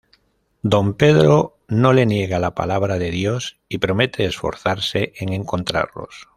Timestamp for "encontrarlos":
5.31-6.27